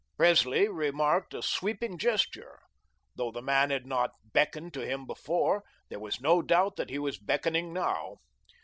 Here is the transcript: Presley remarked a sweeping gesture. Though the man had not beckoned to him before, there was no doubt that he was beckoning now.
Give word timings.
Presley 0.17 0.67
remarked 0.67 1.31
a 1.35 1.43
sweeping 1.43 1.99
gesture. 1.99 2.57
Though 3.15 3.29
the 3.31 3.39
man 3.43 3.69
had 3.69 3.85
not 3.85 4.13
beckoned 4.25 4.73
to 4.73 4.79
him 4.83 5.05
before, 5.05 5.63
there 5.89 5.99
was 5.99 6.19
no 6.19 6.41
doubt 6.41 6.75
that 6.77 6.89
he 6.89 6.97
was 6.97 7.19
beckoning 7.19 7.71
now. 7.71 8.15